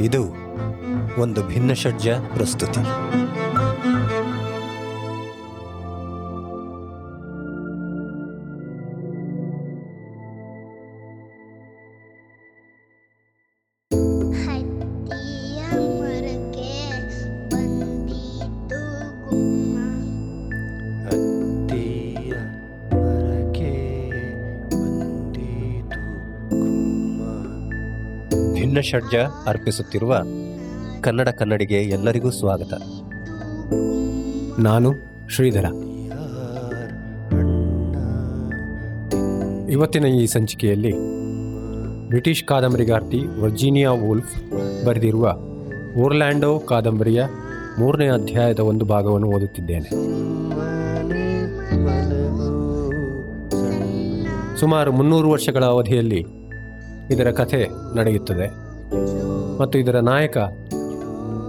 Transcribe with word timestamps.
ಇದು 0.00 0.22
ಒಂದು 1.20 1.42
ಭಿನ್ನಷಡ್ಜ 1.42 2.08
ಪ್ರಸ್ತುತಿ. 2.34 2.80
ಭಿನ್ನಷಡ್ಜ 28.82 29.14
ಅರ್ಪಿಸುತ್ತಿರುವ 29.46 30.22
ಕನ್ನಡ 31.00 31.28
ಕನ್ನಡಿಗೆ 31.28 31.74
ಎಲ್ಲರಿಗೂ 31.74 32.30
ಸ್ವಾಗತ. 32.30 32.72
ನಾನು 34.58 34.92
ಶ್ರೀಧರ. 35.28 35.64
ಇವತ್ತಿನ 39.70 40.04
ಈ 40.04 40.26
ಸಂಚಿಕೆಯಲ್ಲಿ 40.26 40.92
ಬ್ರಿಟಿಷ್ 42.08 42.44
ಕಾದಂಬರಿಗಾರ್ತಿ 42.44 43.40
ವರ್ಜೀನಿಯಾ 43.40 43.92
ವೂಲ್ಫ್ 43.92 44.34
ಬರೆದಿರುವ 44.84 45.36
ಓರ್ಲ್ಯಾಂಡೋ 45.96 46.58
ಕಾದಂಬರಿಯ 46.58 47.24
ಮೂರನೇ 47.78 48.08
ಅಧ್ಯಾಯದ 48.08 48.58
ಒಂದು 48.58 48.84
ಭಾಗವನ್ನು 48.84 49.26
ಓದುತ್ತಿದ್ದೇನೆ. 49.26 49.90
ಸುಮಾರು 54.60 54.92
ಮುನ್ನೂರು 54.92 55.30
ವರ್ಷಗಳ 55.30 55.64
ಅವಧಿಯಲ್ಲಿ 55.64 56.24
ಇದರ 57.10 57.30
ಕಥೆ 57.30 57.66
ನಡೆಯುತ್ತದೆ. 57.96 58.61
ಮತ್ತು 59.60 59.78
ಇದರ 59.78 59.98
ನಾಯಕ 59.98 60.38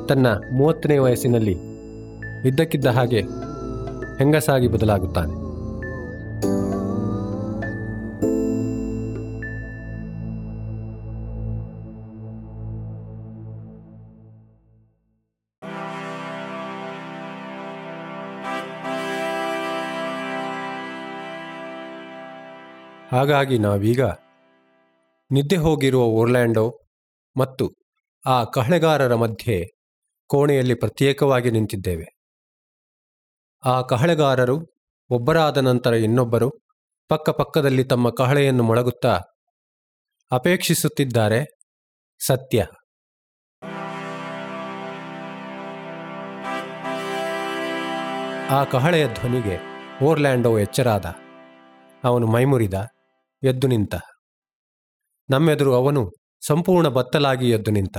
ತನ್ನ 0.09 0.27
ಮೂವತ್ತನೇ 0.51 0.97
ವಯಸ್ಸಿನಲ್ಲಿ 0.97 1.55
ಇದ್ದಕ್ಕಿದ್ದ 2.47 2.85
ಹಾಗೆ 2.85 3.21
ಹೆಂಗಸಾಗಿ 4.17 4.67
ಬದಲಾಗುತ್ತಾನೆ. 4.67 5.43
ಹಾಗಾಗಿ 23.15 23.57
ನಾವೀಗ 23.57 24.01
ನಿದ್ದೆ 25.31 25.55
ಹೋಗಿರುವ 25.55 26.03
ಓರ್ಲ್ಯಾಂಡೋ 26.03 26.79
ಮತ್ತು 27.37 27.71
ಆ 28.25 28.43
ಕಹಳೆಗಾರರ 28.43 29.15
ಮಧ್ಯೆ 29.15 29.65
ಕೋಣೆಯಲ್ಲಿ 30.27 30.73
ಪ್ರತ್ಯೇಕವಾಗಿ 30.73 31.51
ನಿಂತಿದ್ದೇವೆ. 31.51 32.05
ಆ 33.65 33.81
ಕಹಳೆಗಾರರು 33.81 34.57
ಒಬ್ಬರಾದ 35.09 35.57
ನಂತರ 35.57 35.93
ಇನ್ನೊಬ್ಬರು 35.93 36.49
ಪಕ್ಕ 37.09 37.29
ಪಕ್ಕದಲ್ಲಿ 37.29 37.83
ತಮ್ಮ 37.83 38.09
ಕಹಳೆಯನ್ನು 38.09 38.63
ಮೊಳಗುತ್ತಾ 38.63 39.19
ಅಪೇಕ್ಷಿಸುತ್ತಿದ್ದಾರೆ, 40.31 41.45
ಸತ್ಯ. 42.25 42.65
ಆ 48.49 48.63
ಕಹಳೆಯ 48.63 49.07
ಧ್ವನಿಗೆ 49.13 49.57
ಓರ್ಲ್ಯಾಂಡೋ 50.03 50.59
ಎಚ್ಚರಾದ, 50.59 51.05
ಅವನು 52.03 52.27
ಮೈಮುರಿದ, 52.27 52.73
ಎದ್ದು 53.43 53.67
ನಿಂತ. 53.67 53.95
ನಮ್ಮೆದುರು 55.29 55.73
ಅವನು 55.75 56.22
ಸಂಪೂರ್ಣ 56.47 56.87
ಬತ್ತಲಾಗಿ 56.87 57.49
ಎದ್ದು 57.49 57.71
ನಿಂತ. 57.71 57.97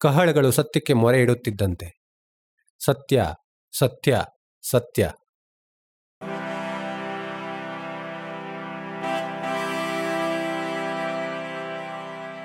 ಕಹಳಗಳು 0.00 0.50
ಸತ್ಯಕ್ಕೆ 0.50 0.92
ಮೊರೆ 0.92 1.20
ಇಡುತ್ತಿದ್ದಂತೆ. 1.20 2.00
ಸತ್ಯ 2.84 3.34
ಸತ್ಯ 3.78 4.24
ಸತ್ಯ. 4.70 5.12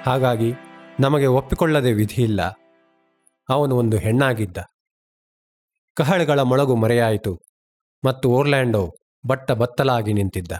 ಹಾಗಾಗಿ 0.05 0.53
ನಮಗೆ 0.99 1.25
ಒಪ್ಪಿಕೊಳ್ಳದೆ 1.25 1.93
ವಿಧಿಯಿಲ್ಲ. 1.93 2.41
ಅವನು 3.49 3.75
ಒಂದು 3.75 3.97
ಹೆಣ್ಣಾಗಿದ್ದ. 3.97 4.57
ಕಹಳಗಳ 5.93 6.39
ಮೊಳಗು 6.39 6.75
ಮರೆಯಾಯಿತು 6.75 7.41
ಮತ್ತು 8.05 8.29
ಓರ್ಲ್ಯಾಂಡೋ 8.29 8.95
ಬಟ್ಟ 9.27 9.51
ಬತ್ತಲಾಗಿ 9.51 10.13
ನಿಂತಿದ್ದ. 10.13 10.51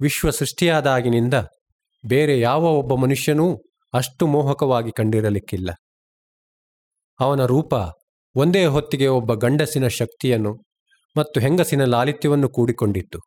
ವಿಶ್ವ 0.00 0.30
ಸೃಷ್ಟಿಯಾದಾಗಿನಿಂದ 0.30 1.34
ಬೇರೆ 2.04 2.40
ಯಾವ 2.40 2.62
ಒಬ್ಬ 2.62 2.94
ಮನುಷ್ಯನೂ 2.94 3.62
ಅಷ್ಟು 3.92 4.26
ಮೋಹಕವಾಗಿ 4.26 4.92
ಕಂಡಿರಲಿಕ್ಕಿಲ್ಲ. 4.92 5.70
ಅವನ 7.20 7.46
ರೂಪ 7.46 7.74
ಒಂದೇ 8.34 8.64
ಹೊತ್ತಿಗೆ 8.64 9.06
ಒಬ್ಬ 9.06 9.34
ಗಂಡಸಿನ 9.34 9.88
ಶಕ್ತಿಯನ್ನು 9.88 10.52
ಮತ್ತು 11.16 11.40
ಹೆಂಗಸಿನ 11.40 11.84
ಲಾಲಿತ್ಯವನ್ನು 11.84 12.48
ಕೂಡಿಕೊಂಡಿತ್ತು. 12.48 13.18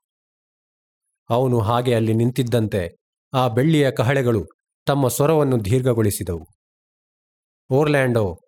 ಅವನು 1.30 1.60
ಹಾಗೆ 1.60 1.96
ಅಲ್ಲಿ 1.96 2.14
ನಿಂತಿದ್ದಂತೆ 2.14 2.90
ಆ 3.34 3.48
ಬೆಳ್ಳಿಯ 3.48 3.92
ಕಹಳೆಗಳು 3.92 4.46
ತಮ್ಮ 4.86 5.08
ಸ್ವರವನ್ನು 5.08 5.66
ದೀರ್ಘಗೊಳಿಸಿದವು. 5.66 6.48
ಓರ್ಲ್ಯಾಂಡೋ, 7.70 8.40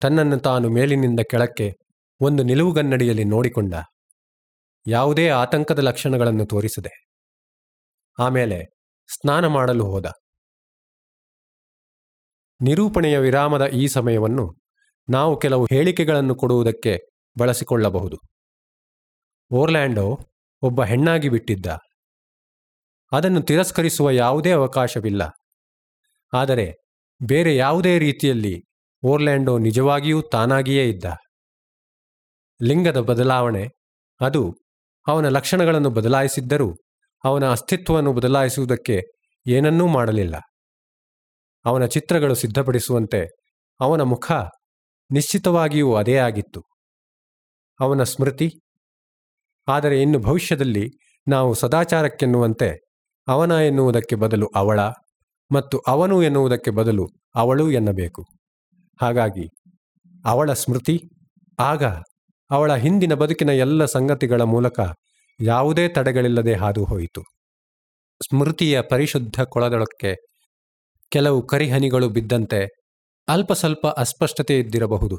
ತನ್ನನ್ನು 0.00 0.38
ತಾನು 0.38 0.68
ಮೇಲಿನಿಂದ 0.68 1.20
ಕೆಳಕ್ಕೆ 1.30 1.72
ಒಂದು 2.20 2.42
ನಿಲುವುಗನ್ನಡಿಯಲ್ಲಿ 2.42 3.24
ನೋಡಿಕೊಂಡ. 3.24 3.74
ಯಾವುದೇ 4.86 5.28
ಆತಂಕದ 5.28 5.78
ಲಕ್ಷಣಗಳನ್ನು 5.78 6.46
ತೋರಿಸದೆ. 6.46 7.06
ಆಮೇಲೆ 8.18 8.81
ಸ್ನಾನ 9.14 9.46
ಮಾಡಲು 9.46 9.84
ಹೋದ. 9.84 10.06
ನಿರೂಪಣೆಯ 12.60 13.18
ವಿರಾಮದ 13.18 13.66
ಈ 13.66 13.86
ಸಮಯವನ್ನು 13.86 14.54
ನಾವು 15.10 15.38
ಕೆಲವು 15.38 15.66
ಹೇಳಿಕೆಗಳನ್ನು 15.72 16.34
ಕೊಡುವುದಕ್ಕೆ 16.34 16.98
ಬಳಸಿಕೊಳ್ಳಬಹುದು. 17.38 18.16
ಓರ್ಲ್ಯಾಂಡೋ 19.50 20.18
ಒಬ್ಬ 20.62 20.84
ಹೆಣ್ಣಾಗಿ 20.84 21.28
ಬಿಟ್ಟಿದ್ದ. 21.28 21.66
ಅದನ್ನು 23.12 23.42
ತಿರಸ್ಕರಿಸುವ 23.42 24.10
ಯಾವುದೇ 24.10 24.52
ಅವಕಾಶವಿಲ್ಲ. 24.52 25.22
ಆದರೆ 26.32 26.72
ಬೇರೆ 27.22 27.56
ಯಾವುದೇ 27.56 27.98
ರೀತಿಯಲ್ಲಿ 27.98 28.64
ಓರ್ಲ್ಯಾಂಡೋ 29.04 29.58
ನಿಜವಾಗಿಯೂ 29.58 30.22
ತಾನಾಗಿಯೇ 30.22 30.88
ಇದ್ದ. 30.88 31.04
ಲಿಂಗದ 32.62 33.00
ಬದಲಾವಣೆ, 33.00 33.68
ಅದು 34.20 34.54
ಅವನ 35.06 35.28
ಲಕ್ಷಣಗಳನ್ನು 35.28 35.90
ಬದಲಾಯಿಸಿದ್ದರೂ 35.90 36.76
ಅವನ 37.24 37.44
ಅಸ್ತಿತ್ವವನ್ನು 37.50 38.12
ಬದಲಾಯಿಸುವುದಕ್ಕೆ 38.12 38.96
ಏನನ್ನೂ 39.46 39.86
ಮಾಡಲಿಲ್ಲ. 39.88 40.36
ಅವನ 41.64 41.84
ಚಿತ್ರಗಳು 41.86 42.34
ಸಿದ್ಧಪಡಿಸುವಂತೆ 42.34 43.20
ಅವನ 43.80 44.02
ಮುಖ 44.02 44.32
ನಿಶ್ಚಿತವಾಗಿಯೂ 45.10 45.94
ಅದೇ 45.94 46.16
ಆಗಿತ್ತು. 46.18 46.60
ಅವನ 47.80 48.02
ಸ್ಮೃತಿ, 48.02 48.48
ಆದರೆ 49.68 49.96
ಇನ್ನು 50.02 50.18
ಭವಿಷ್ಯದಲ್ಲಿ 50.18 50.84
ನಾವು 51.26 51.50
ಸದಾಚಾರಕ್ಕೆನ್ನುವಂತೆ 51.54 52.68
ಅವನ 53.28 53.50
ಎನ್ನುವುದಕ್ಕೆ 53.50 54.16
ಬದಲು 54.16 54.46
ಅವಳ 54.56 54.80
ಮತ್ತು 55.50 55.78
ಅವನು 55.78 56.22
ಎನ್ನುವುದಕ್ಕೆ 56.22 56.70
ಬದಲು 56.70 57.04
ಅವಳು 57.34 57.70
ಎನ್ನಬೇಕು. 57.70 58.22
ಹಾಗಾಗಿ 59.00 59.46
ಅವಳ 60.24 60.52
ಸ್ಮೃತಿ, 60.52 60.96
ಆಗ 61.58 61.84
ಅವಳ 62.50 62.72
ಹಿಂದಿನ 62.74 63.14
ಬದುಕಿನ 63.14 63.50
ಎಲ್ಲ 63.50 63.84
ಸಂಗತಿಗಳ 63.84 64.42
ಮೂಲಕ 64.42 64.80
ಯಾವುದೇ 65.40 65.88
ತಡೆಗಳಿಲ್ಲದೆ 65.88 66.54
ಹಾದು 66.54 66.84
ಹೋಯಿತು 66.84 67.22
ಸ್ಮೃತಿಯ 68.20 68.80
ಪರಿಶುದ್ಧ 68.80 69.42
ಕೊಳದೊಳಕ್ಕೆ 69.42 70.14
ಕೆಲವು 71.10 71.46
ಕರಿಹನಿಗಳು 71.46 72.08
ಬಿದ್ದಂತೆ 72.08 72.66
ಅಲ್ಪ 73.28 73.52
ಸ್ವಲ್ಪ 73.52 73.86
ಅಸ್ಪಷ್ಟತೆ 73.86 74.58
ಇದ್ದಿರಬಹುದು. 74.58 75.18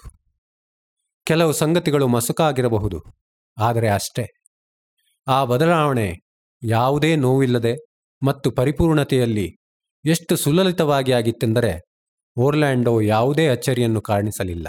ಕೆಲವು 1.25 1.53
ಸಂಗತಿಗಳು 1.53 2.07
ಮಸುಕಾಗಿರಬಹುದು. 2.07 3.03
ಆದರೆ 3.57 3.89
ಅಷ್ಟೇ. 3.89 4.25
ಆ 5.27 5.45
ಬದಲಾವಣೆ 5.45 6.13
ಯಾವುದೇ 6.63 7.15
ನೋವಿಲ್ಲದೆ 7.15 7.75
ಮತ್ತು 8.23 8.51
ಪರಿಪೂರ್ಣತೆಯಲ್ಲಿ 8.51 9.57
ಎಷ್ಟು 10.05 10.35
ಸುಲಲಿತವಾಗಿ 10.35 11.11
ಆಗಿತ್ತೆಂದರೆ 11.11 11.81
ಓರ್ಲ್ಯಾಂಡೋ 12.37 13.01
ಯಾವುದೇ 13.01 13.47
ಅಚ್ಚರಿಯನ್ನು 13.47 14.01
ಕಾಣಿಸಲಿಲ್ಲ. 14.01 14.67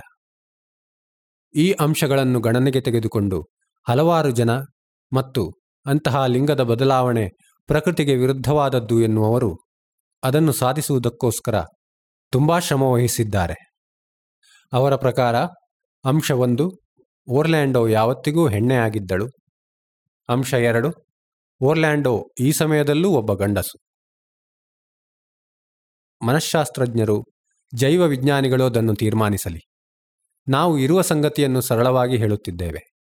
ಈ 1.54 1.72
ಅಂಶಗಳನ್ನು 1.72 2.40
ಗಣನೆಗೆ 2.40 2.80
ತೆಗೆದುಕೊಂಡು 2.80 3.48
ಹಲವಾರು 3.88 4.30
ಜನ 4.30 4.50
ಮತ್ತು 5.12 5.52
ಅಂತಹ 5.86 6.26
ಲಿಂಗದ 6.26 6.60
ಬದಲಾವಣೆ 6.60 7.28
ಪ್ರಕೃತಿಗೆ 7.66 8.16
ವಿರುದ್ಧವಾದದ್ದು 8.16 9.00
ಎನ್ನುವವರು 9.00 9.56
ಅದನ್ನು 10.22 10.52
ಸಾಧಿಸುವುದಕ್ಕೋಸ್ಕರ 10.52 11.62
ತುಂಬಾ 12.30 12.58
ಶ್ರಮವಹಿಸಿದ್ದಾರೆ. 12.58 13.54
ಅವರ 14.72 14.96
ಪ್ರಕಾರ 14.96 15.36
ಅಂಶ 16.04 16.30
ಒಂದು, 16.30 16.72
ಓರ್ಲ್ಯಾಂಡೋ 17.30 17.86
ಯಾವತ್ತಿಗೂ 17.86 18.48
ಹೆಣ್ಣೆ 18.48 18.74
ಆಗಿದ್ದಳು 18.74 19.26
ಅಂಶ 20.28 20.54
ಎರಡು, 20.54 20.92
ಓರ್ಲ್ಯಾಂಡೋ 21.62 22.24
ಈ 22.40 22.52
ಸಮಯದಲ್ಲೂ 22.52 23.10
ಒಬ್ಬ 23.10 23.32
ಗಂಡಸು. 23.32 23.78
ಮನಃಶಾಸ್ತ್ರಜ್ಞರು 26.26 27.24
ಜೈವ 27.74 28.02
ವಿಜ್ಞಾನಿಗಳು 28.02 28.64
ಅದನ್ನು 28.64 28.94
ತೀರ್ಮಾನಿಸಲಿ. 28.94 29.60
ನಾವು 30.48 30.78
ಇರುವ 30.78 31.02
ಸಂಗತಿಯನ್ನು 31.02 31.60
ಸರಳವಾಗಿ 31.60 32.16
ಹೇಳುತ್ತಿದ್ದೇವೆ. 32.16 32.93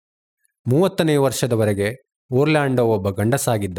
ಮೂವತ್ತನೇ 0.66 1.16
ವರ್ಷದವರೆಗೆ 1.16 1.92
ಓರ್ಲ್ಯಾಂಡೋ 2.32 2.84
ಒಬ್ಬ 2.84 3.10
ಗಂಡಸಾಗಿದ್ದ. 3.10 3.78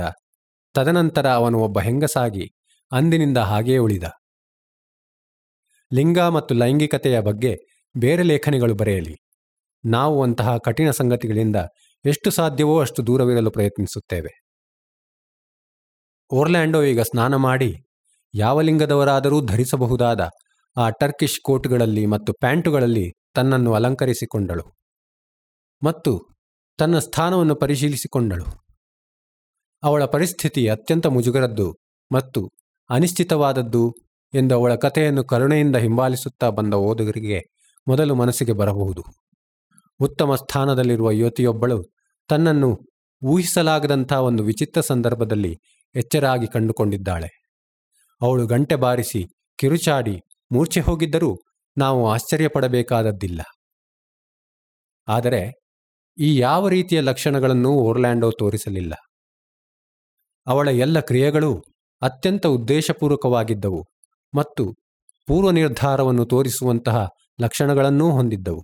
ತದನಂತರ 0.74 1.28
ಅವನು 1.30 1.60
ಒಬ್ಬ 1.60 1.80
ಹೆಂಗಸಾಗಿ 1.80 2.54
ಅಂದಿನಿಂದ 2.92 3.38
ಹಾಗೆಯೇ 3.38 3.78
ಉಳಿದ. 3.78 4.04
ಲಿಂಗ 5.94 6.20
ಮತ್ತು 6.20 6.56
ಲೈಂಗಿಕತೆಯ 6.56 7.20
ಬಗ್ಗೆ 7.20 7.58
ಬೇರೆ 7.98 8.24
ಲೇಖನಿಗಳು 8.24 8.74
ಬರೆಯಲಿ. 8.74 9.16
ನಾವು 9.86 10.24
ಅಂತಹ 10.24 10.58
ಕಠಿಣ 10.58 10.92
ಸಂಗತಿಗಳಿಂದ 10.92 11.56
ಎಷ್ಟು 12.06 12.32
ಸಾಧ್ಯವೋ 12.32 12.80
ಅಷ್ಟು 12.80 13.08
ದೂರವಿರಲು 13.08 13.52
ಪ್ರಯತ್ನಿಸುತ್ತೇವೆ. 13.52 14.44
ಓರ್ಲ್ಯಾಂಡೋ 16.32 16.84
ಈಗ 16.84 17.02
ಸ್ನಾನ 17.02 17.36
ಮಾಡಿ 17.36 17.84
ಯಾವ 18.34 18.62
ಲಿಂಗದವರಾದರೂ 18.62 19.42
ಧರಿಸಬಹುದಾದ 19.42 20.30
ಆ 20.78 20.90
ಟರ್ಕಿಶ್ 20.90 21.42
ಕೋಟ್ಗಳಲ್ಲಿ 21.42 22.06
ಮತ್ತು 22.06 22.34
ಪ್ಯಾಂಟುಗಳಲ್ಲಿ 22.34 23.14
ತನ್ನನ್ನು 23.34 23.74
ಅಲಂಕರಿಸಿಕೊಂಡಳು. 23.74 24.66
ಮತ್ತು 25.84 26.33
ತನ್ನ 26.80 27.00
ಸ್ಥಾನವನ್ನು 27.00 27.56
ಪರಿಶೀಲಿಸಿಕೊಂಡಳು. 27.56 28.46
ಅವಳ 29.84 30.06
ಪರಿಸ್ಥಿತಿ 30.06 30.68
ಅತ್ಯಂತ 30.68 31.08
ಮುಜುಗರದ್ದು 31.08 31.78
ಮತ್ತು 32.12 32.52
ಅನಿಶ್ಚಿತವಾದದ್ದು 32.90 33.94
ಎಂದು 34.34 34.56
ಅವಳ 34.56 34.76
ಕಥೆಯನ್ನು 34.76 35.24
ಕರುಣೆಯಿಂದ 35.24 35.76
ಹಿಂಬಾಲಿಸುತ್ತಾ 35.76 36.50
ಬಂದ 36.50 36.74
ಓದುಗರಿಗೆ 36.74 37.42
ಮೊದಲು 37.88 38.16
ಮನಸ್ಸಿಗೆ 38.16 38.52
ಬರಬಹುದು. 38.52 39.04
ಉತ್ತಮ 40.00 40.36
ಸ್ಥಾನದಲ್ಲಿರುವ 40.36 41.12
ಯುವತಿಯೊಬ್ಬಳು 41.12 41.84
ತನ್ನನ್ನು 42.30 42.80
ಊಹಿಸಲಾಗದಂಥ 43.26 44.14
ಒಂದು 44.14 44.44
ವಿಚಿತ್ರ 44.44 44.82
ಸಂದರ್ಭದಲ್ಲಿ 44.82 45.60
ಎಚ್ಚರಾಗಿ 45.96 46.48
ಕಂಡುಕೊಂಡಿದ್ದಾಳೆ. 46.48 47.30
ಅವಳು 48.22 48.48
ಗಂಟೆ 48.48 48.76
ಬಾರಿಸಿ 48.76 49.26
ಕಿರುಚಾಡಿ, 49.60 50.22
ಮೂರ್ಛೆ 50.52 50.80
ಹೋಗಿದ್ದರೂ 50.80 51.40
ನಾವು 51.78 52.10
ಆಶ್ಚರ್ಯಪಡಬೇಕಾದದ್ದಿಲ್ಲ. 52.10 53.42
ಆದರೆ 55.08 55.63
ಈ 56.18 56.38
ಯಾವ 56.38 56.68
ರೀತಿಯ 56.68 57.02
ಲಕ್ಷಣಗಳನ್ನು 57.02 57.70
ಓರ್ಲ್ಯಾಂಡೋ 57.70 58.32
ತೋರಿಸಲಿಲ್ಲ. 58.32 58.94
ಅವಳ 60.48 60.68
ಎಲ್ಲ 60.68 61.00
ಕ್ರಿಯೆಗಳು 61.00 61.64
ಅತ್ಯಂತ 62.02 62.48
ಉದ್ದೇಶಪೂರ್ವಕವಾಗಿದ್ದವು 62.48 63.84
ಮತ್ತು 64.36 64.74
ಪೂರ್ವ 65.28 65.52
ನಿರ್ಧಾರವನ್ನು 65.52 66.26
ತೋರಿಸುವಂತಹ 66.26 67.08
ಲಕ್ಷಣಗಳನ್ನೂ 67.42 68.12
ಹೊಂದಿದ್ದವು. 68.12 68.64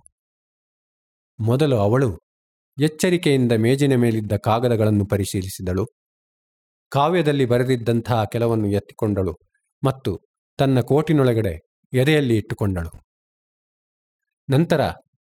ಮೊದಲು 1.38 1.76
ಅವಳು 1.76 2.18
ಎಚ್ಚರಿಕೆಯಿಂದ 2.80 3.52
ಮೇಜಿನ 3.52 3.94
ಮೇಲಿದ್ದ 3.96 4.32
ಕಾಗದಗಳನ್ನು 4.36 5.06
ಪರಿಶೀಲಿಸಿದಳು. 5.06 5.86
ಕಾವ್ಯದಲ್ಲಿ 6.88 7.44
ಬರೆದಿದ್ದಂತಹ 7.44 8.24
ಕೆಲವನ್ನು 8.24 8.68
ಎತ್ತಿಕೊಂಡಳು 8.68 9.34
ಮತ್ತು 9.84 10.20
ತನ್ನ 10.58 10.80
ಕೋಟಿನೊಳಗಡೆ 10.80 11.58
ಎದೆಯಲ್ಲಿ 11.92 12.36
ಇಟ್ಟುಕೊಂಡಳು. 12.36 12.90
ನಂತರ 14.50 14.92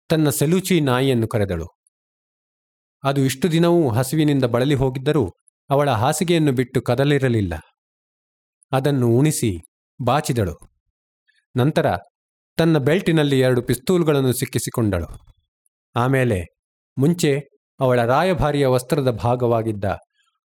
ತನ್ನ 0.10 0.30
ಸೆಲುಚಿ 0.30 0.82
ನಾಯಿಯನ್ನು 0.82 1.28
ಕರೆದಳು. 1.28 1.77
ಅದು 3.04 3.22
ಇಷ್ಟು 3.22 3.52
ದಿನವೂ 3.52 3.90
ಹಸಿವಿನಿಂದ 3.90 4.44
ಬಳಲಿ 4.44 4.76
ಹೋಗಿದ್ದರೂ 4.76 5.32
ಅವಳ 5.70 5.92
ಹಾಸಿಗೆಯನ್ನು 5.92 6.52
ಬಿಟ್ಟು 6.52 6.82
ಕದಲಿರಲಿಲ್ಲ. 6.82 7.54
ಅದನ್ನು 8.72 9.08
ಉಣಿಸಿ 9.08 9.58
ಬಾಚಿದಳು. 10.04 10.58
ನಂತರ 11.58 11.96
ತನ್ನ 12.58 12.78
ಬೆಲ್ಟಿನಲ್ಲಿ 12.78 13.40
ಎರಡು 13.40 13.62
ಪಿಸ್ತೂಲ್ಗಳನ್ನು 13.62 14.34
ಸಿಕ್ಕಿಸಿಕೊಂಡಳು. 14.34 15.08
ಆಮೇಲೆ 15.96 16.44
ಮುಂಚೆ 16.98 17.40
ಅವಳ 17.80 18.06
ರಾಯಭಾರಿಯ 18.06 18.66
ವಸ್ತ್ರದ 18.66 19.12
ಭಾಗವಾಗಿದ್ದ 19.12 19.84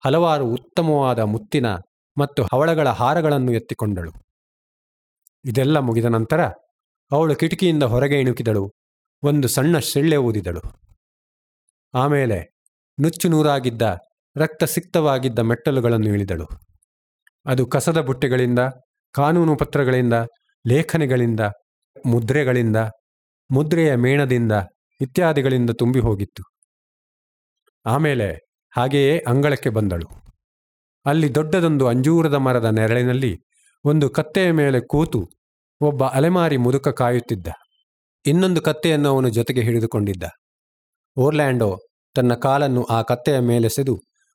ಹಲವಾರು 0.06 0.46
ಉತ್ತಮವಾದ 0.46 1.20
ಮುತ್ತಿನ 1.20 1.66
ಮತ್ತು 2.18 2.44
ಹವಳಗಳ 2.44 2.90
ಹಾರಗಳನ್ನು 2.90 3.52
ಎತ್ತಿಕೊಂಡಳು. 3.52 4.12
ಇದೆಲ್ಲ 5.46 5.80
ಮುಗಿದ 5.80 6.06
ನಂತರ 6.06 6.48
ಅವಳು 7.12 7.36
ಕಿಟಕಿಯಿಂದ 7.36 7.84
ಹೊರಗೆ 7.84 8.20
ಇಣುಕಿದಳು. 8.20 8.72
ಒಂದು 9.24 9.48
ಸಣ್ಣ 9.48 9.80
ಶೆಳ್ಳೆ 9.80 10.16
ಊದಿದಳು. 10.16 10.87
ಆಮೇಲೆ 11.94 12.58
ನುಚ್ಚು 13.02 13.30
ನೂರಾಗಿದ್ದ 13.30 13.98
ರಕ್ತ 14.38 14.64
ಸಿಕ್ತವಾಗಿದ್ದ 14.64 15.40
ಮೆಟ್ಟಲುಗಳನ್ನು 15.40 16.10
ಇಳಿದಳು. 16.10 16.48
ಅದು 17.46 17.66
ಕಸದ 17.66 18.02
ಬುಟ್ಟೆಗಳಿಂದ, 18.02 18.60
ಕಾನೂನು 19.12 19.56
ಪತ್ರಗಳಿಂದ, 19.56 20.14
ಲೇಖನಿಗಳಿಂದ, 20.68 21.40
ಮುದ್ರೆಗಳಿಂದ, 22.06 22.76
ಮುದ್ರೆಯ 23.52 23.96
ಮೇಣದಿಂದ 23.96 24.52
ಇತ್ಯಾದಿಗಳಿಂದ 25.02 25.70
ತುಂಬಿ 25.70 26.00
ಹೋಗಿತ್ತು. 26.00 26.44
ಆಮೇಲೆ 27.86 28.34
ಹಾಗೆಯೇ 28.78 29.20
ಅಂಗಳಕ್ಕೆ 29.28 29.70
ಬಂದಳು. 29.70 30.24
ಅಲ್ಲಿ 31.06 31.36
ದೊಡ್ಡದೊಂದು 31.36 31.88
ಅಂಜೂರದ 31.88 32.34
ಮರದ 32.34 32.66
ನೆರಳಿನಲ್ಲಿ 32.66 33.40
ಒಂದು 33.86 34.10
ಕತ್ತೆಯ 34.10 34.52
ಮೇಲೆ 34.52 34.80
ಕೂತು 34.82 35.30
ಒಬ್ಬ 35.82 36.04
ಅಲೆಮಾರಿ 36.04 36.58
ಮುದುಕ 36.58 36.88
ಕಾಯುತ್ತಿದ್ದ. 36.88 37.48
ಇನ್ನೊಂದು 38.26 38.62
ಕತ್ತೆಯನ್ನು 38.62 39.10
ಅವನು 39.10 39.30
ಜೊತೆಗೆ 39.30 39.62
ಹಿಡಿದುಕೊಂಡಿದ್ದ. 39.62 40.24
ಓರ್ಲ್ಯಾಂಡೋ 41.18 41.70
ತನ್ನ 42.16 42.34
ಕಾಲನ್ನು 42.34 42.82
ಆ 42.84 42.98
ಕತ್ತೆಯ 43.02 43.38
ಮೇಲೆಸೆದು 43.40 43.94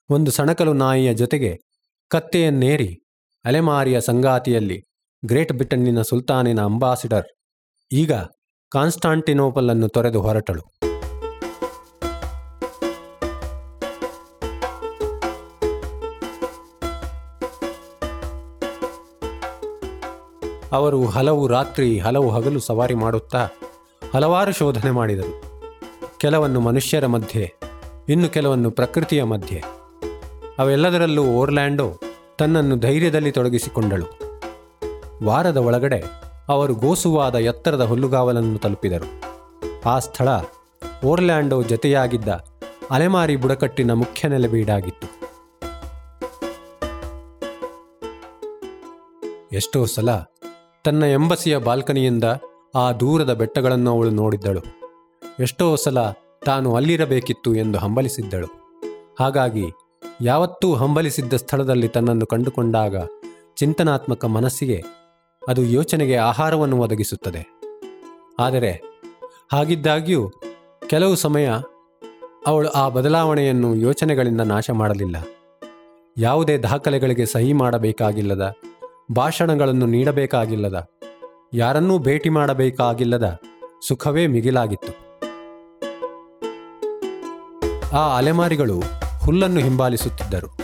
ಒಂದು 0.09 0.31
ಸಣಕಲು 0.31 0.73
ನಾಯಿಯ 0.73 1.13
ಜೊತೆಗೆ 1.13 1.51
ಕತ್ತೆಯನ್ನೇರಿ 2.11 2.89
ಅಲೆಮಾರಿಯ 3.45 3.97
ಸಂಗಾತಿಯಲ್ಲಿ 4.01 4.77
ಗ್ರೇಟ್ 5.23 5.53
ಬ್ರಿಟನ್ನಿನ 5.53 6.01
ಸುಲ್ತಾನಿನ 6.01 6.61
ಅಂಬಾಸಿಡರ್, 6.61 7.27
ಈಗ 7.91 8.13
ಕಾನ್ಸ್ಟಾಂಟಿನೋಪಲ್ 8.71 9.69
ಅನ್ನು 9.69 9.87
ತೊರೆದು 9.87 10.21
ಹೊರಟಳು. 10.21 10.63
ಅವರು 20.73 21.01
ಹಲವು 21.05 21.47
ರಾತ್ರಿ 21.47 21.89
ಹಲವು 21.99 22.29
ಹಗಲು 22.29 22.59
ಸವಾರಿ 22.59 22.95
ಮಾಡುತ್ತಾ 22.95 23.41
ಹಲವಾರು 24.13 24.51
ಶೋಧನೆ 24.51 24.91
ಮಾಡಿದರು. 24.91 25.52
ಕೆಲವನ್ನು 26.23 26.59
ಮನುಷ್ಯರ 26.59 27.05
ಮಧ್ಯೆ, 27.05 27.53
ಇನ್ನು 28.09 28.29
ಕೆಲವನ್ನು 28.29 28.71
ಪ್ರಕೃತಿಯ 28.71 29.23
ಮಧ್ಯೆ. 29.23 29.63
ಅವೆಲ್ಲದರಲ್ಲೂ 30.59 31.23
ಓರ್ಲ್ಯಾಂಡೋ 31.23 31.99
ತನ್ನನ್ನು 32.39 32.75
ಧೈರ್ಯದಲ್ಲಿ 32.79 33.31
ತೊಡಗಿಸಿಕೊಂಡಳು. 33.31 34.07
ವಾರದ 35.23 35.57
ಒಳಗಡೆ 35.57 35.99
ಅವರು 36.49 36.75
ಗೋಸುವಾದ 36.75 37.35
ಎತ್ತರದ 37.35 37.81
ಹುಲ್ಲುಗಾವಲನ್ನು 37.81 38.57
ತಲುಪಿದರು. 38.57 39.09
ಆ 39.85 39.99
ಸ್ಥಳ 39.99 40.27
ಓರ್ಲ್ಯಾಂಡೋ 41.05 41.63
ಜತೆಯಾಗಿದ್ದ 41.63 42.29
ಅಲೆಮಾರಿ 42.91 43.35
ಬುಡಕಟ್ಟಿನ 43.35 43.91
ಮುಖ್ಯ 43.93 44.27
ನೆಲೆಬೀಡಾಗಿತ್ತು. 44.27 45.09
ಎಷ್ಟೋ 49.51 49.85
ಸಲ 49.85 50.09
ತನ್ನ 50.83 51.03
ಎಂಬಸಿಯ 51.03 51.57
ಬಾಲ್ಕನಿಯಿಂದ 51.57 52.23
ಆ 52.75 52.91
ದೂರದ 52.91 53.33
ಬೆಟ್ಟಗಳನ್ನು 53.33 53.91
ಅವಳು 53.91 54.09
ನೋಡಿದ್ದಳು. 54.09 54.82
ಎಷ್ಟೋ 55.39 55.75
ಸಲ 55.75 56.11
ತಾನು 56.45 56.75
ಅಲ್ಲಿರಬೇಕಿತ್ತು 56.75 57.55
ಎಂದು 57.55 57.77
ಹಂಬಲಿಸಿದ್ದಳು. 57.77 58.47
ಹಾಗಾಗಿ 59.19 59.65
ಯಾವತ್ತೂ 60.21 60.73
ಹಂಬಲಿಸಿದ್ದ 60.73 61.33
ಸ್ಥಳದಲ್ಲಿ 61.33 61.87
ತನ್ನನ್ನು 61.87 62.25
ಕಂಡುಕೊಂಡಾಗ 62.25 62.95
ಚಿಂತನಾತ್ಮಕ 63.55 64.25
ಮನಸ್ಸಿಗೆ 64.25 64.83
ಅದು 65.47 65.61
ಯೋಚನೆಗೆ 65.61 66.15
ಆಹಾರವನ್ನು 66.15 66.77
ಒದಗಿಸುತ್ತದೆ. 66.77 67.47
ಆದರೆ 68.39 68.81
ಹಾಗಿದ್ದಾಗ್ಯೂ 69.51 70.31
ಕೆಲವು 70.87 71.15
ಸಮಯ 71.15 71.49
ಅವಳು 72.47 72.69
ಆ 72.69 72.89
ಬದಲಾವಣೆಯನ್ನು 72.89 73.75
ಯೋಚನೆಗಳಿಂದ 73.75 74.41
ನಾಶ 74.41 74.69
ಮಾಡಲಿಲ್ಲ. 74.71 75.15
ಯಾವುದೇ 76.17 76.57
ದಾಖಲೆಗಳಿಗೆ 76.57 77.25
ಸಹಿ 77.25 77.53
ಮಾಡಬೇಕಾಗಿಲ್ಲದ, 77.53 78.53
ಭಾಷಣಗಳನ್ನು 79.11 79.85
ನೀಡಬೇಕಾಗಿಲ್ಲದ, 79.85 80.89
ಯಾರನ್ನೂ 81.53 81.99
ಭೇಟಿ 81.99 82.29
ಮಾಡಬೇಕಾಗಿಲ್ಲದ 82.29 83.39
ಸುಖವೇ 83.87 84.27
ಮಿಗಿಲಾಗಿತ್ತು. 84.27 85.02
ಆ 87.93 88.17
ಅಲೆಮಾರಿಗಳು 88.17 88.83
ಹುಲ್ಲನ್ನು 89.19 89.59
ಹಿಂಬಾಲಿಸುತ್ತಿದ್ದರು. 89.59 90.57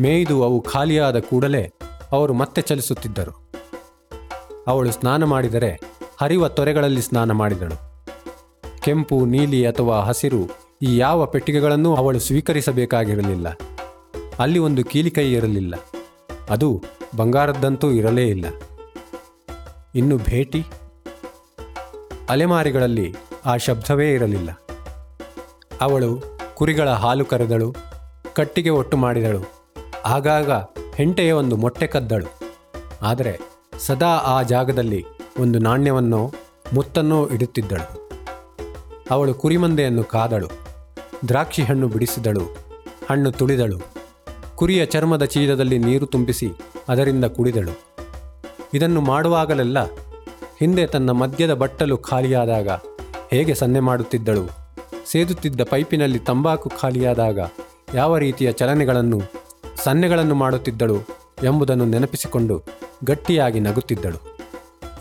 ಮೇಯ್ದು 0.00 0.42
ಅವು 0.42 0.60
ಖಾಲಿಯಾದ 0.60 1.18
ಕೂಡಲೇ 1.18 1.72
ಅವರು 2.12 2.34
ಮತ್ತೆ 2.34 2.62
ಚಲಿಸುತ್ತಿದ್ದರು. 2.62 3.52
ಅವಳು 4.66 4.92
ಸ್ನಾನ 4.92 5.24
ಮಾಡಿದರೆ 5.24 5.80
ಹರಿವ 6.20 6.48
ತೊರೆಗಳಲ್ಲಿ 6.48 7.02
ಸ್ನಾನ 7.02 7.32
ಮಾಡಿದಳು. 7.32 8.06
ಕೆಂಪು, 8.80 9.26
ನೀಲಿ 9.26 9.66
ಅಥವಾ 9.66 10.00
ಹಸಿರು 10.00 10.44
ಈ 10.82 10.96
ಯಾವ 10.96 11.26
ಪೆಟ್ಟಿಗೆಗಳನ್ನು 11.26 11.94
ಅವಳು 11.94 12.18
ಸ್ವೀಕರಿಸಬೇಕಾಗಿರಲಿಲ್ಲ. 12.18 13.48
ಅಲ್ಲಿ 14.38 14.58
ಒಂದು 14.58 14.84
ಕೀಲಿಕೈ 14.84 15.32
ಇರಲಿಲ್ಲ. 15.32 15.74
ಅದು 16.50 16.84
ಬಂಗಾರದ್ದಂತೂ 17.16 17.90
ಇರಲೇ 17.90 18.28
ಇಲ್ಲ. 18.28 18.44
ಇನ್ನು 19.94 20.16
ಭೇಟಿ? 20.16 20.64
ಅಲೆಮಾರಿಗಳಲ್ಲಿ 22.28 23.14
ಆ 23.46 23.56
ಶಬ್ದವೇ 23.56 24.14
ಇರಲಿಲ್ಲ. 24.14 24.61
ಅವಳು 25.82 26.10
ಕುರಿಗಳ 26.54 26.88
ಹಾಲು 27.02 27.24
ಕರೆದಳು, 27.24 27.68
ಕಟ್ಟಿಗೆ 28.34 28.70
ಒಟ್ಟು 28.70 28.96
ಮಾಡಿದಳು. 28.96 29.40
ಆಗಾಗ 30.06 30.50
ಹೆಂಟೆಯ 30.94 31.32
ಒಂದು 31.32 31.56
ಮೊಟ್ಟೆ 31.56 31.86
ಕದ್ದಳು. 31.86 32.28
ಆದರೆ 33.02 33.32
ಸದಾ 33.78 34.12
ಆ 34.26 34.36
ಜಾಗದಲ್ಲಿ 34.42 35.00
ಒಂದು 35.40 35.58
ನಾಣ್ಯವನ್ನೋ 35.58 36.22
ಮುತ್ತನ್ನೋ 36.74 37.18
ಇಡುತ್ತಿದ್ದಳು. 37.28 37.88
ಅವಳು 39.10 39.34
ಕುರಿಮಂದೆಯನ್ನು 39.34 40.04
ಕಾದಳು, 40.04 40.48
ದ್ರಾಕ್ಷಿ 41.28 41.62
ಹಣ್ಣು 41.62 41.88
ಬಿಡಿಸಿದಳು, 41.88 42.44
ಹಣ್ಣು 43.10 43.30
ತುಳಿದಳು, 43.30 43.78
ಕುರಿಯ 44.54 44.82
ಚರ್ಮದ 44.86 45.24
ಚೀಲದಲ್ಲಿ 45.24 45.78
ನೀರು 45.78 46.06
ತುಂಬಿಸಿ 46.06 46.48
ಅದರಿಂದ 46.88 47.24
ಕುಡಿದಳು. 47.24 47.74
ಇದನ್ನು 48.74 49.00
ಮಾಡುವಾಗಲೆಲ್ಲ 49.00 49.78
ಹಿಂದೆ 50.60 50.84
ತನ್ನ 50.86 51.10
ಮದ್ಯದ 51.10 51.54
ಬಟ್ಟಲು 51.54 51.96
ಖಾಲಿಯಾದಾಗ 51.98 52.68
ಹೇಗೆ 53.30 53.54
ಸನ್ನೆ 53.54 53.80
ಮಾಡುತ್ತಿದ್ದಳು? 53.80 54.61
ಸೇದುತ್ತಿದ್ದ 55.06 55.60
ಪೈಪಿನಲ್ಲಿ 55.64 56.18
ತಂಬಾಕು 56.18 56.70
ಖಾಲಿಯಾದಾಗ 56.80 57.38
ಯಾವ 57.94 58.18
ರೀತಿಯ 58.18 58.52
ಚಲನೆಗಳನ್ನು, 58.52 59.20
ಸನ್ನೆಗಳನ್ನು 59.76 60.34
ಮಾಡುತ್ತಿದ್ದಳು 60.34 60.98
ಎಂಬುದನ್ನು 61.42 61.84
ನೆನಪಿಸಿಕೊಂಡು 61.84 62.62
ಗಟ್ಟಿಯಾಗಿ 63.04 63.60
ನಗುತ್ತಿದ್ದಳು. 63.60 64.38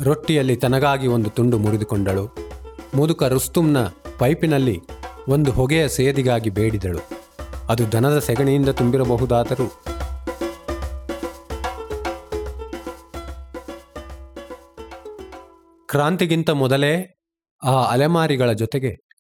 ರೊಟ್ಟಿಯಲ್ಲಿ 0.02 0.56
ತನಗಾಗಿ 0.56 1.08
ಒಂದು 1.08 1.30
ತುಂಡು 1.30 1.58
ಮುರಿದುಕೊಂಡಳು. 1.58 2.36
ಮುದುಕ 2.96 3.24
ರುಸ್ತುಂನ 3.24 3.78
ಪೈಪಿನಲ್ಲಿ 4.20 4.82
ಒಂದು 5.28 5.52
ಹೊಗೆಯ 5.52 5.88
ಸೇದಿಗಾಗಿ 5.88 6.50
ಬೇಡಿದಳು. 6.50 7.00
ಅದು 7.70 7.92
ದನದ 7.92 8.20
ಸೆಗಣಿಯಿಂದ 8.20 8.70
ತುಂಬಿರಬಹುದಾದರೂ 8.70 9.84
ಕ್ರಾಂತಿಗಿಂತ 15.88 16.50
ಮೊದಲೇ 16.50 17.24
ಆ 17.64 17.84
ಅಲೆಮಾರಿಗಳ 17.84 18.52
ಜೊತೆಗೆ 18.52 19.11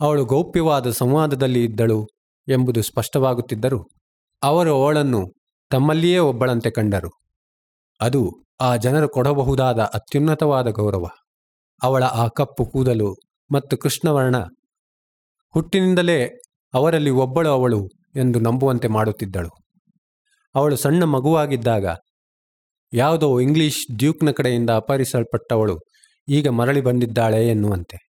ಅವಳು 0.00 0.24
ಗೌಪ್ಯವಾದ 0.24 0.90
ಸಂವಾದದಲ್ಲಿ 0.90 1.64
ಇದ್ದಳು 1.64 2.06
ಎಂಬುದು 2.48 2.82
ಸ್ಪಷ್ಟವಾಗುತ್ತಿದ್ದರು 2.82 3.90
ಅವರು 4.42 4.82
ಅವಳನ್ನು 4.82 5.26
ತಮ್ಮಲ್ಲಿಯೇ 5.70 6.18
ಒಬ್ಬಳಂತೆ 6.18 6.70
ಕಂಡರು. 6.70 7.10
ಅದು 8.00 8.44
ಆ 8.60 8.76
ಜನರು 8.76 9.08
ಕೊಡಬಹುದಾದ 9.08 9.80
ಅತ್ಯುನ್ನತವಾದ 9.80 10.70
ಗೌರವ. 10.70 11.04
ಅವಳ 11.82 12.04
ಆ 12.04 12.28
ಕಪ್ಪು 12.28 12.66
ಕೂದಲು 12.66 13.16
ಮತ್ತು 13.52 13.76
ಕೃಷ್ಣವರ್ಣ 13.76 14.36
ಹುಟ್ಟಿನಿಂದಲೇ 15.54 16.24
ಅವರಲ್ಲಿ 16.74 17.10
ಒಬ್ಬಳು 17.10 17.48
ಅವಳು 17.48 17.88
ಎಂದು 18.16 18.40
ನಂಬುವಂತೆ 18.40 18.88
ಮಾಡುತ್ತಿದ್ದಳು. 18.88 19.50
ಅವಳು 20.54 20.76
ಸಣ್ಣ 20.76 21.04
ಮಗುವಾಗಿದ್ದಾಗ 21.04 21.86
ಯಾವುದೋ 22.92 23.40
ಇಂಗ್ಲಿಷ್ 23.40 23.96
ಡ್ಯೂಕ್ನ 23.96 24.30
ಕಡೆಯಿಂದ 24.30 24.70
ಅಪಹರಿಸಲ್ಪಟ್ಟವಳು 24.70 25.78
ಈಗ 26.28 26.48
ಮರಳಿ 26.48 26.80
ಬಂದಿದ್ದಾಳೆ 26.80 27.48
ಎನ್ನುವಂತೆ. 27.48 28.10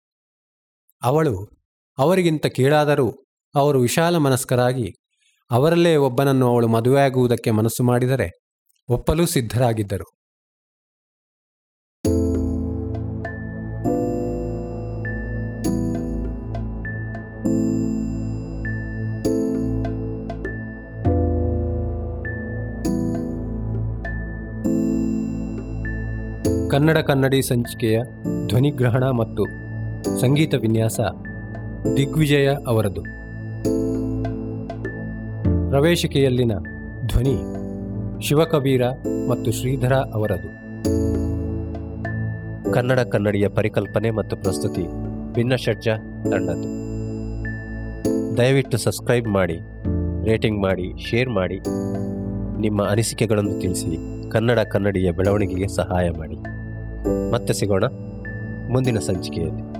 ಅವಳು 1.02 1.57
ಅವರಿಗಿಂತ 1.98 2.46
ಕೀಳಾದರೂ 2.46 3.10
ಅವರು 3.54 3.80
ವಿಶಾಲ 3.80 4.16
ಮನಸ್ಕರಾಗಿ 4.16 4.94
ಅವರಲ್ಲೇ 5.50 5.96
ಒಬ್ಬನನ್ನು 5.96 6.48
ಅವಳು 6.48 6.68
ಮದುವೆಯಾಗುವುದಕ್ಕೆ 6.68 7.50
ಮನಸ್ಸು 7.50 7.84
ಮಾಡಿದರೆ 7.84 8.30
ಒಪ್ಪಲು 8.88 9.26
ಸಿದ್ಧರಾಗಿದ್ದರು. 9.26 10.04
ಕನ್ನಡ 26.70 26.98
ಕನ್ನಡಿ 26.98 27.42
ಸಂಚಿಕೆಯ 27.42 28.00
ಧ್ವನಿಗ್ರಹಣ 28.46 29.04
ಮತ್ತು 29.04 29.44
ಸಂಗೀತ 30.20 30.54
ವಿನ್ಯಾಸ 30.54 31.00
ದಿಗ್ವಿಜಯ 31.96 32.50
ಅವರದು. 32.66 33.02
ಪ್ರವೇಶಿಕೆಯಲ್ಲಿನ 35.70 36.52
ಧ್ವನಿ 37.06 37.36
ಶಿವಕಬೀರ 38.22 38.82
ಮತ್ತು 39.28 39.52
ಶ್ರೀಧರ 39.52 39.92
ಅವರದು. 39.92 40.68
ಕನ್ನಡ 42.72 42.98
ಕನ್ನಡಿಯ 42.98 43.48
ಪರಿಕಲ್ಪನೆ 43.48 44.10
ಮತ್ತು 44.10 44.36
ಪ್ರಸ್ತುತಿ 44.36 44.84
ಭಿನ್ನಷಡ್ಜ 45.32 45.88
ತಂಡದ್ದು 46.30 46.78
ದಯವಿಟ್ಟು 48.36 48.78
ಸಬ್ಸ್ಕ್ರೈಬ್ 48.78 49.28
ಮಾಡಿ, 49.28 49.60
ರೇಟಿಂಗ್ 50.24 50.62
ಮಾಡಿ, 50.62 51.10
ಶೇರ್ 51.10 51.28
ಮಾಡಿ. 51.28 51.58
ನಿಮ್ಮ 52.60 52.84
ಅನಿಸಿಕೆಗಳನ್ನು 52.84 53.60
ತಿಳಿಸಿ 53.60 53.96
ಕನ್ನಡ 54.30 54.58
ಕನ್ನಡಿಯ 54.58 55.10
ಬೆಳವಣಿಗೆಗೆ 55.10 55.68
ಸಹಾಯ 55.68 56.10
ಮಾಡಿ. 56.10 56.36
ಮತ್ತೆ 57.32 57.52
ಸಿಗೋಣ 57.52 57.84
ಮುಂದಿನ 58.70 58.98
ಸಂಚಿಕೆಯಲ್ಲಿ. 58.98 59.78